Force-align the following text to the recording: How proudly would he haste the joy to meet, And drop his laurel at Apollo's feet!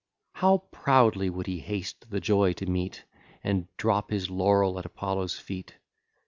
How 0.33 0.63
proudly 0.71 1.29
would 1.29 1.45
he 1.45 1.59
haste 1.59 2.09
the 2.09 2.19
joy 2.19 2.53
to 2.53 2.65
meet, 2.65 3.05
And 3.43 3.67
drop 3.77 4.09
his 4.09 4.31
laurel 4.31 4.79
at 4.79 4.85
Apollo's 4.87 5.37
feet! 5.37 5.75